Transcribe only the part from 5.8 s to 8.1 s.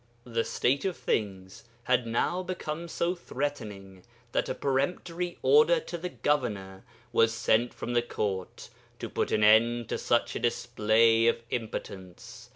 the governor was sent from the